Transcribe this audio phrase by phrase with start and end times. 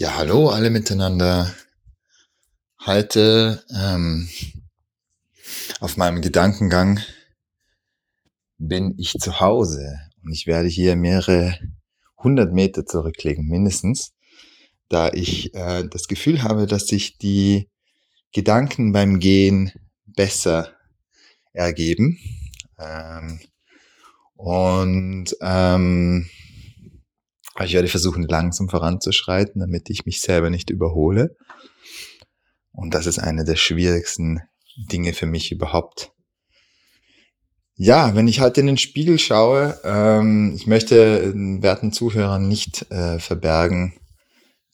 [0.00, 1.52] Ja, hallo alle miteinander.
[2.86, 4.28] Heute ähm,
[5.80, 7.00] auf meinem Gedankengang
[8.58, 11.58] bin ich zu Hause und ich werde hier mehrere
[12.16, 14.12] hundert Meter zurücklegen, mindestens,
[14.88, 17.68] da ich äh, das Gefühl habe, dass sich die
[18.32, 19.72] Gedanken beim Gehen
[20.06, 20.76] besser
[21.52, 22.20] ergeben.
[22.78, 23.40] Ähm,
[24.36, 26.30] und ähm,
[27.66, 31.36] ich werde versuchen, langsam voranzuschreiten, damit ich mich selber nicht überhole.
[32.72, 34.40] Und das ist eine der schwierigsten
[34.92, 36.12] Dinge für mich überhaupt.
[37.74, 42.90] Ja, wenn ich halt in den Spiegel schaue, ähm, ich möchte den werten Zuhörern nicht
[42.90, 43.94] äh, verbergen,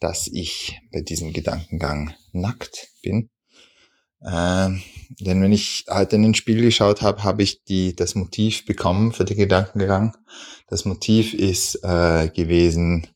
[0.01, 3.31] dass ich bei diesem Gedankengang nackt bin.
[4.23, 4.83] Ähm,
[5.21, 9.13] denn wenn ich halt in den Spiegel geschaut habe, habe ich die, das Motiv bekommen
[9.13, 10.17] für den Gedankengang.
[10.69, 13.07] Das Motiv ist äh, gewesen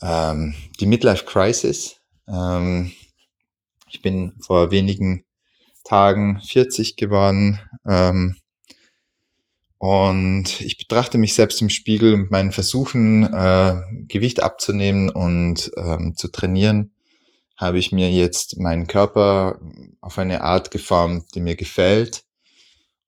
[0.00, 1.96] ähm, die Midlife Crisis.
[2.28, 2.92] Ähm,
[3.90, 5.24] ich bin vor wenigen
[5.84, 8.36] Tagen 40 geworden ähm,
[9.78, 16.14] und ich betrachte mich selbst im Spiegel mit meinen Versuchen, äh, Gewicht abzunehmen und ähm,
[16.16, 16.95] zu trainieren
[17.56, 19.58] habe ich mir jetzt meinen Körper
[20.00, 22.24] auf eine Art geformt, die mir gefällt.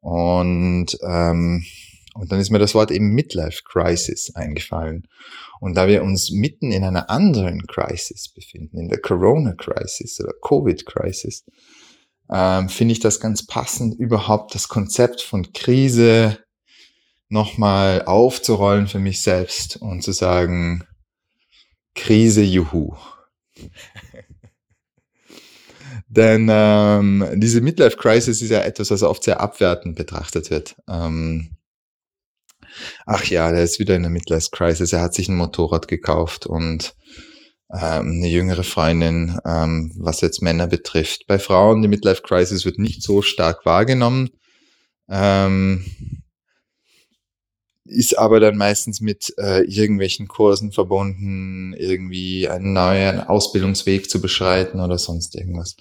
[0.00, 1.64] Und, ähm,
[2.14, 5.06] und dann ist mir das Wort eben Midlife Crisis eingefallen.
[5.60, 10.32] Und da wir uns mitten in einer anderen Crisis befinden, in der Corona Crisis oder
[10.40, 11.44] Covid Crisis,
[12.30, 16.38] ähm, finde ich das ganz passend, überhaupt das Konzept von Krise
[17.28, 20.84] nochmal aufzurollen für mich selbst und zu sagen,
[21.94, 22.96] Krise, juhu.
[26.08, 30.76] Denn ähm, diese Midlife Crisis ist ja etwas, was oft sehr abwertend betrachtet wird.
[30.88, 31.56] Ähm,
[33.04, 34.92] ach ja, der ist wieder in der Midlife Crisis.
[34.92, 36.94] Er hat sich ein Motorrad gekauft und
[37.70, 41.26] ähm, eine jüngere Freundin, ähm, was jetzt Männer betrifft.
[41.26, 44.30] Bei Frauen, die Midlife Crisis wird nicht so stark wahrgenommen.
[45.10, 45.84] Ähm,
[47.88, 54.80] ist aber dann meistens mit äh, irgendwelchen Kursen verbunden, irgendwie einen neuen Ausbildungsweg zu beschreiten
[54.80, 55.76] oder sonst irgendwas.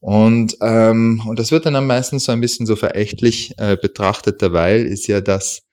[0.00, 4.42] Und, ähm, und das wird dann am meisten so ein bisschen so verächtlich äh, betrachtet,
[4.42, 5.65] derweil ist ja das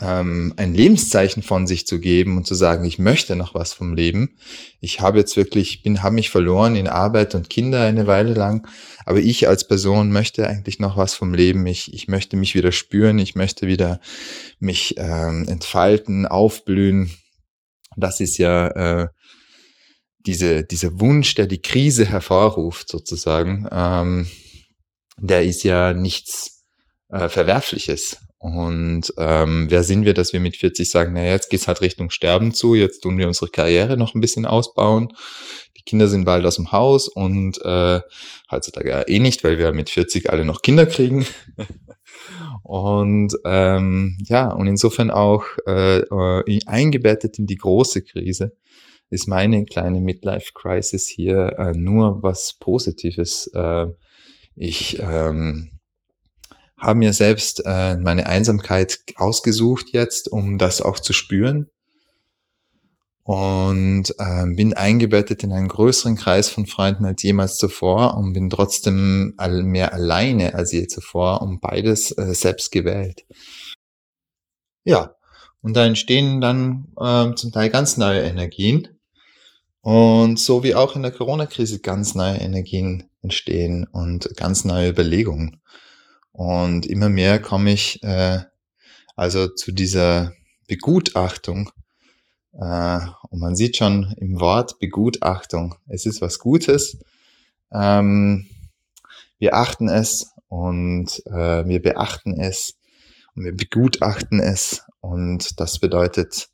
[0.00, 3.94] ähm, ein Lebenszeichen von sich zu geben und zu sagen, ich möchte noch was vom
[3.94, 4.36] Leben.
[4.80, 8.66] Ich habe jetzt wirklich, bin, habe mich verloren in Arbeit und Kinder eine Weile lang,
[9.06, 11.66] aber ich als Person möchte eigentlich noch was vom Leben.
[11.66, 14.00] Ich, ich möchte mich wieder spüren, ich möchte wieder
[14.58, 17.12] mich ähm, entfalten, aufblühen.
[17.96, 18.68] Das ist ja
[19.02, 19.08] äh,
[20.26, 23.68] diese, dieser Wunsch, der die Krise hervorruft, sozusagen.
[23.70, 24.26] Ähm,
[25.18, 26.64] der ist ja nichts
[27.10, 28.16] äh, Verwerfliches.
[28.44, 32.10] Und ähm, wer sind wir, dass wir mit 40 sagen, naja, jetzt geht's halt Richtung
[32.10, 35.08] Sterben zu, jetzt tun wir unsere Karriere noch ein bisschen ausbauen.
[35.78, 38.00] Die Kinder sind bald aus dem Haus und äh,
[38.50, 41.24] heutzutage ja eh nicht, weil wir mit 40 alle noch Kinder kriegen.
[42.62, 48.54] und ähm, ja, und insofern auch äh, äh, eingebettet in die große Krise
[49.08, 53.50] ist meine kleine Midlife-Crisis hier äh, nur was Positives.
[53.54, 53.86] Äh,
[54.54, 55.73] ich ähm,
[56.84, 61.68] habe mir selbst äh, meine Einsamkeit ausgesucht jetzt, um das auch zu spüren.
[63.22, 68.50] Und äh, bin eingebettet in einen größeren Kreis von Freunden als jemals zuvor und bin
[68.50, 73.24] trotzdem mehr alleine als je zuvor und beides äh, selbst gewählt.
[74.84, 75.14] Ja,
[75.62, 78.88] und da entstehen dann äh, zum Teil ganz neue Energien.
[79.80, 85.62] Und so wie auch in der Corona-Krise ganz neue Energien entstehen und ganz neue Überlegungen.
[86.34, 88.40] Und immer mehr komme ich äh,
[89.14, 90.32] also zu dieser
[90.66, 91.70] Begutachtung.
[92.52, 93.00] Äh,
[93.30, 96.98] und man sieht schon im Wort Begutachtung, es ist was Gutes.
[97.72, 98.48] Ähm,
[99.38, 102.74] wir achten es und äh, wir beachten es
[103.36, 104.82] und wir begutachten es.
[105.00, 106.48] Und das bedeutet,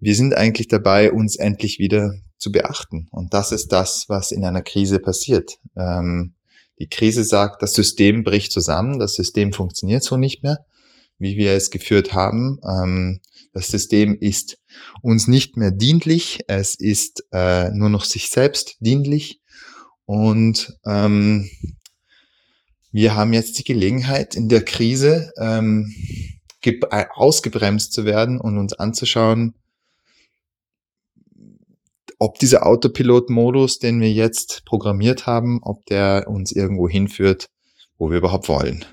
[0.00, 3.08] wir sind eigentlich dabei, uns endlich wieder zu beachten.
[3.10, 5.58] Und das ist das, was in einer Krise passiert.
[5.76, 6.34] Ähm,
[6.82, 10.66] die Krise sagt, das System bricht zusammen, das System funktioniert so nicht mehr,
[11.16, 12.58] wie wir es geführt haben.
[12.68, 13.20] Ähm,
[13.52, 14.58] das System ist
[15.00, 19.40] uns nicht mehr dienlich, es ist äh, nur noch sich selbst dienlich
[20.06, 21.48] und ähm,
[22.90, 25.94] wir haben jetzt die Gelegenheit, in der Krise ähm,
[27.14, 29.54] ausgebremst zu werden und uns anzuschauen,
[32.22, 37.48] ob dieser Autopilot-Modus, den wir jetzt programmiert haben, ob der uns irgendwo hinführt,
[37.98, 38.84] wo wir überhaupt wollen.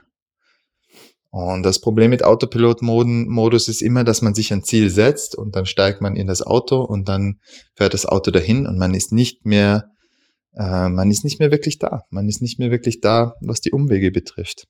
[1.29, 5.67] Und das Problem mit Autopilot-Modus ist immer, dass man sich ein Ziel setzt und dann
[5.67, 7.35] steigt man in das Auto und dann
[7.75, 9.91] fährt das Auto dahin und man ist nicht mehr,
[10.55, 12.01] äh, man ist nicht mehr wirklich da.
[12.09, 14.65] Man ist nicht mehr wirklich da, was die Umwege betrifft.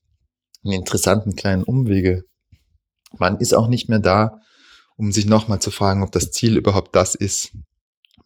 [0.63, 2.23] Die interessanten kleinen Umwege.
[3.17, 4.41] Man ist auch nicht mehr da,
[4.97, 7.53] um sich nochmal zu fragen, ob das Ziel überhaupt das ist,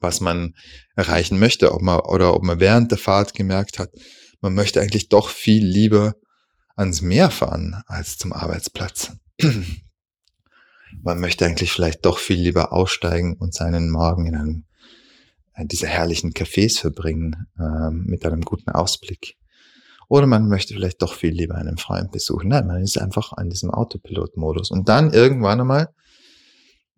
[0.04, 0.54] was man
[0.96, 3.92] erreichen möchte, ob man, oder ob man während der Fahrt gemerkt hat,
[4.42, 6.16] man möchte eigentlich doch viel lieber
[6.76, 9.14] ans Meer fahren als zum Arbeitsplatz.
[11.02, 14.66] Man möchte eigentlich vielleicht doch viel lieber aussteigen und seinen Morgen in einem
[15.56, 19.38] äh, dieser herrlichen Cafés verbringen äh, mit einem guten Ausblick.
[20.08, 22.50] Oder man möchte vielleicht doch viel lieber einen Freund besuchen.
[22.50, 24.70] Nein, man ist einfach in diesem Autopilot-Modus.
[24.70, 25.90] Und dann irgendwann einmal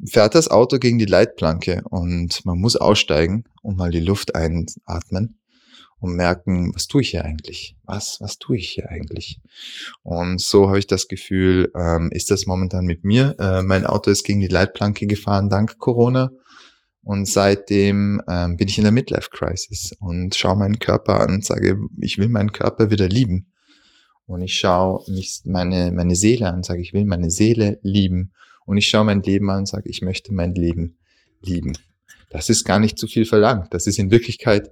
[0.04, 5.40] fährt das Auto gegen die Leitplanke und man muss aussteigen und mal die Luft einatmen
[6.00, 7.76] und merken, was tue ich hier eigentlich?
[7.84, 9.42] Was, was tue ich hier eigentlich?
[10.04, 13.36] Und so habe ich das Gefühl, ähm, ist das momentan mit mir.
[13.40, 16.32] Äh, mein Auto ist gegen die Leitplanke gefahren dank Corona.
[17.02, 21.78] Und seitdem ähm, bin ich in der Midlife-Crisis und schaue meinen Körper an und sage,
[22.02, 23.52] ich will meinen Körper wieder lieben.
[24.26, 28.32] Und ich schaue mich meine, meine Seele an und sage, ich will meine Seele lieben.
[28.66, 30.98] Und ich schaue mein Leben an und sage, ich möchte mein Leben
[31.42, 31.78] lieben.
[32.30, 33.74] Das ist gar nicht zu viel verlangt.
[33.74, 34.72] Das ist in Wirklichkeit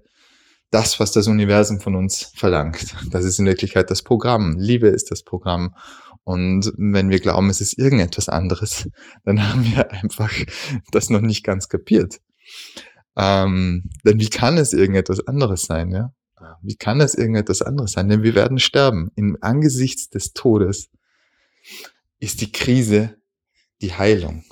[0.72, 2.96] das, was das Universum von uns verlangt.
[3.12, 4.58] Das ist in Wirklichkeit das Programm.
[4.58, 5.76] Liebe ist das Programm.
[6.24, 8.90] Und wenn wir glauben, es ist irgendetwas anderes,
[9.24, 10.34] dann haben wir einfach
[10.92, 12.20] das noch nicht ganz kapiert.
[13.16, 16.14] Ähm, denn wie kann es irgendetwas anderes sein, ja?
[16.62, 18.10] Wie kann es irgendetwas anderes sein?
[18.10, 19.12] Denn wir werden sterben.
[19.16, 20.90] Im Angesichts des Todes
[22.20, 23.16] ist die Krise
[23.84, 24.44] die Heilung.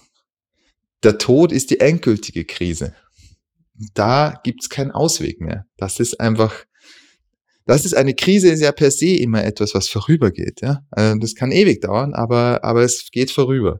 [1.03, 2.93] Der Tod ist die endgültige Krise
[3.93, 5.65] da gibt's keinen Ausweg mehr.
[5.77, 6.65] Das ist einfach,
[7.65, 10.61] das ist eine Krise, ist ja per se immer etwas, was vorübergeht.
[10.61, 10.81] Ja?
[10.91, 13.79] Also das kann ewig dauern, aber, aber es geht vorüber.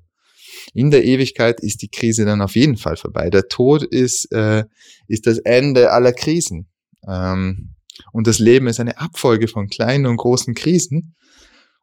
[0.73, 3.29] In der Ewigkeit ist die Krise dann auf jeden Fall vorbei.
[3.29, 4.63] Der Tod ist, äh,
[5.07, 6.69] ist das Ende aller Krisen.
[7.07, 7.75] Ähm,
[8.13, 11.15] und das Leben ist eine Abfolge von kleinen und großen Krisen.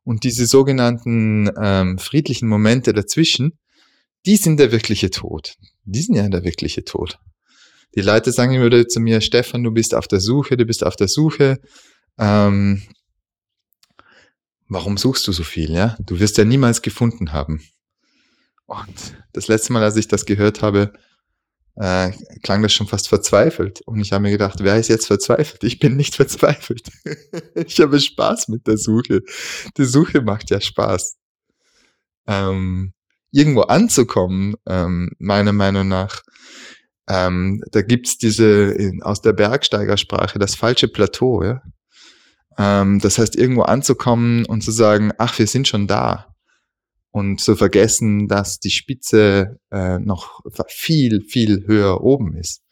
[0.08, 3.58] Und diese sogenannten ähm, friedlichen Momente dazwischen,
[4.26, 5.56] die sind der wirkliche Tod.
[5.84, 7.18] Die sind ja der wirkliche Tod
[7.94, 10.96] die Leute sagen immer zu mir, Stefan, du bist auf der Suche, du bist auf
[10.96, 11.60] der Suche.
[12.18, 12.82] Ähm,
[14.68, 15.72] warum suchst du so viel?
[15.72, 17.62] Ja, du wirst ja niemals gefunden haben.
[18.66, 20.92] Und das letzte Mal, als ich das gehört habe,
[21.78, 22.10] äh,
[22.42, 23.82] klang das schon fast verzweifelt.
[23.82, 25.62] Und ich habe mir gedacht, wer ist jetzt verzweifelt?
[25.62, 26.90] Ich bin nicht verzweifelt.
[27.54, 29.22] ich habe Spaß mit der Suche.
[29.76, 31.16] Die Suche macht ja Spaß.
[32.26, 32.92] Ähm,
[33.30, 36.22] irgendwo anzukommen, ähm, meiner Meinung nach,
[37.08, 41.42] ähm, da gibt's diese in, aus der Bergsteigersprache das falsche Plateau.
[41.42, 41.62] Ja?
[42.58, 46.34] Ähm, das heißt, irgendwo anzukommen und zu sagen, ach, wir sind schon da.
[47.10, 52.62] Und zu vergessen, dass die Spitze äh, noch viel, viel höher oben ist.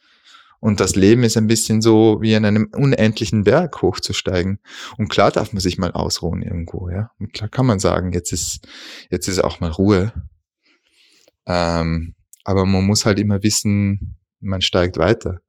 [0.61, 4.59] Und das Leben ist ein bisschen so wie an einem unendlichen Berg hochzusteigen.
[4.99, 7.11] Und klar darf man sich mal ausruhen irgendwo, ja.
[7.19, 8.67] Und klar kann man sagen, jetzt ist,
[9.11, 10.12] jetzt ist auch mal Ruhe.
[11.47, 15.41] Ähm, aber man muss halt immer wissen, man steigt weiter.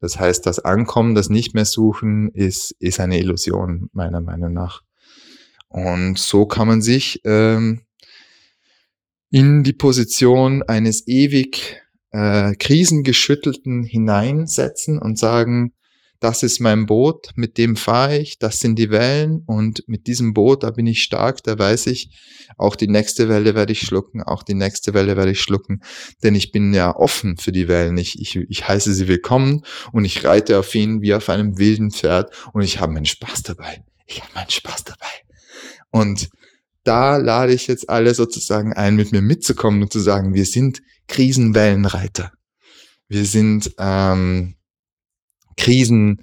[0.00, 4.82] Das heißt, das Ankommen, das nicht mehr suchen, ist, ist eine Illusion, meiner Meinung nach.
[5.68, 7.82] Und so kann man sich ähm,
[9.34, 11.82] in die Position eines ewig
[12.12, 15.72] äh, krisengeschüttelten hineinsetzen und sagen,
[16.20, 20.34] das ist mein Boot, mit dem fahre ich, das sind die Wellen und mit diesem
[20.34, 22.10] Boot, da bin ich stark, da weiß ich,
[22.58, 25.80] auch die nächste Welle werde ich schlucken, auch die nächste Welle werde ich schlucken,
[26.22, 30.04] denn ich bin ja offen für die Wellen, ich, ich, ich heiße sie willkommen und
[30.04, 33.82] ich reite auf ihnen wie auf einem wilden Pferd und ich habe meinen Spaß dabei.
[34.06, 35.10] Ich habe meinen Spaß dabei.
[35.90, 36.28] Und
[36.84, 40.82] da lade ich jetzt alle sozusagen ein, mit mir mitzukommen und zu sagen, wir sind
[41.08, 42.32] Krisenwellenreiter.
[43.08, 44.54] Wir sind ähm,
[45.56, 46.22] Krisen,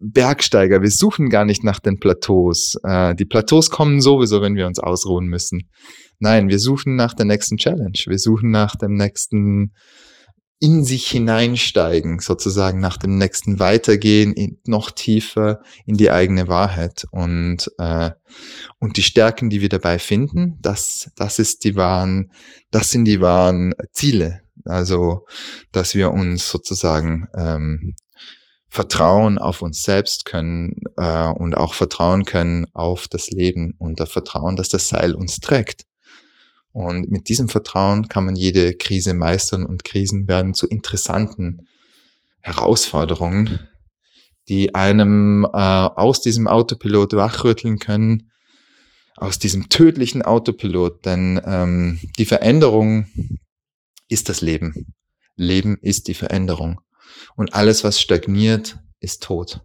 [0.00, 0.82] Bergsteiger.
[0.82, 2.74] Wir suchen gar nicht nach den Plateaus.
[2.82, 5.70] Äh, die Plateaus kommen sowieso, wenn wir uns ausruhen müssen.
[6.18, 7.98] Nein, wir suchen nach der nächsten Challenge.
[8.06, 9.72] Wir suchen nach dem nächsten
[10.62, 17.04] in sich hineinsteigen, sozusagen nach dem nächsten Weitergehen, in, noch tiefer in die eigene Wahrheit
[17.10, 18.12] und äh,
[18.78, 22.30] und die Stärken, die wir dabei finden, das das ist die wahren,
[22.70, 24.42] das sind die wahren Ziele.
[24.64, 25.26] Also,
[25.72, 27.96] dass wir uns sozusagen ähm,
[28.68, 34.12] vertrauen auf uns selbst können äh, und auch vertrauen können auf das Leben und das
[34.12, 35.86] Vertrauen, dass das Seil uns trägt.
[36.72, 41.68] Und mit diesem Vertrauen kann man jede Krise meistern und Krisen werden zu interessanten
[42.40, 43.60] Herausforderungen,
[44.48, 48.30] die einem äh, aus diesem Autopilot wachrütteln können,
[49.16, 53.06] aus diesem tödlichen Autopilot, denn ähm, die Veränderung
[54.08, 54.94] ist das Leben.
[55.36, 56.80] Leben ist die Veränderung.
[57.36, 59.60] Und alles, was stagniert, ist tot.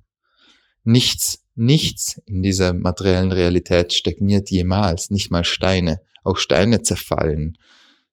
[0.84, 6.02] Nichts, nichts in dieser materiellen Realität stagniert jemals, nicht mal Steine.
[6.28, 7.58] Auch Steine zerfallen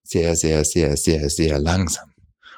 [0.04, 2.12] sehr, sehr, sehr, sehr, sehr langsam.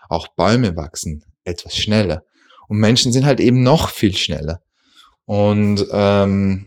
[0.08, 2.24] Auch Bäume wachsen etwas schneller.
[2.68, 4.60] Und Menschen sind halt eben noch viel schneller.
[5.24, 6.66] Und ähm,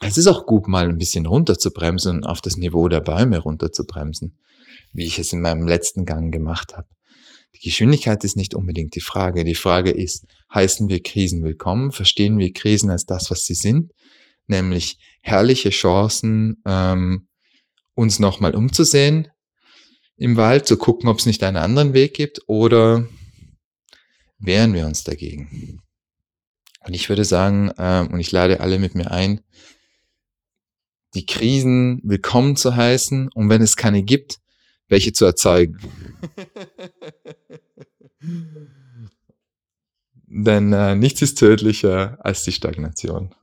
[0.00, 4.38] es ist auch gut, mal ein bisschen runterzubremsen und auf das Niveau der Bäume runterzubremsen,
[4.92, 6.88] wie ich es in meinem letzten Gang gemacht habe.
[7.54, 9.44] Die Geschwindigkeit ist nicht unbedingt die Frage.
[9.44, 11.90] Die Frage ist, heißen wir Krisen willkommen?
[11.90, 13.92] Verstehen wir Krisen als das, was sie sind?
[14.46, 17.28] Nämlich herrliche Chancen, ähm,
[18.00, 19.28] uns nochmal umzusehen
[20.16, 23.06] im Wald, zu gucken, ob es nicht einen anderen Weg gibt oder
[24.38, 25.82] wehren wir uns dagegen?
[26.80, 29.42] Und ich würde sagen, ähm, und ich lade alle mit mir ein,
[31.14, 34.40] die Krisen willkommen zu heißen und wenn es keine gibt,
[34.88, 35.78] welche zu erzeugen.
[40.26, 43.34] Denn äh, nichts ist tödlicher als die Stagnation.